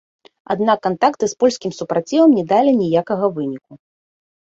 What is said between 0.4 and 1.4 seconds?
Аднак кантакты з